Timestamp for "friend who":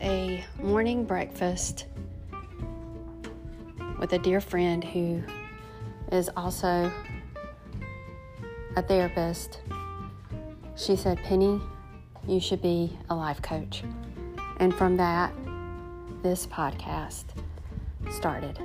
4.40-5.22